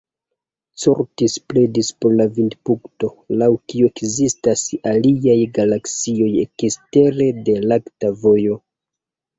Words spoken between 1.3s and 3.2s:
pledis por la vidpunkto,